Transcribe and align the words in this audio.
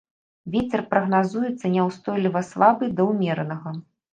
Вецер 0.55 0.81
прагназуецца 0.93 1.71
няўстойлівы 1.75 2.45
слабы 2.51 2.85
да 2.99 3.09
ўмеранага. 3.13 3.79